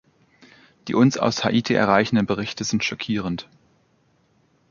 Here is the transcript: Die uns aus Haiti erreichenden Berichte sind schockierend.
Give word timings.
Die 0.87 0.95
uns 0.95 1.19
aus 1.19 1.43
Haiti 1.45 1.75
erreichenden 1.75 2.25
Berichte 2.25 2.63
sind 2.63 2.83
schockierend. 2.83 3.47